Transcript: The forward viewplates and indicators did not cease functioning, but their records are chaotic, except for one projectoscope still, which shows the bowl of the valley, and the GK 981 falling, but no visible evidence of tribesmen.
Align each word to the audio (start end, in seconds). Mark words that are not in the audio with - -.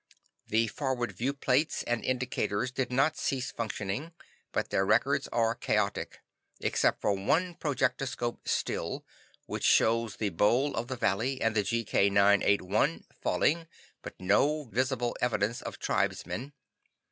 The 0.47 0.65
forward 0.67 1.15
viewplates 1.15 1.83
and 1.85 2.03
indicators 2.03 2.71
did 2.71 2.91
not 2.91 3.17
cease 3.19 3.51
functioning, 3.51 4.13
but 4.51 4.71
their 4.71 4.83
records 4.83 5.27
are 5.27 5.53
chaotic, 5.53 6.21
except 6.59 6.99
for 7.01 7.13
one 7.13 7.53
projectoscope 7.53 8.47
still, 8.47 9.05
which 9.45 9.63
shows 9.63 10.15
the 10.15 10.29
bowl 10.29 10.73
of 10.73 10.87
the 10.87 10.95
valley, 10.97 11.39
and 11.39 11.53
the 11.53 11.61
GK 11.61 12.09
981 12.09 13.03
falling, 13.21 13.67
but 14.01 14.19
no 14.19 14.63
visible 14.63 15.15
evidence 15.21 15.61
of 15.61 15.77
tribesmen. 15.77 16.53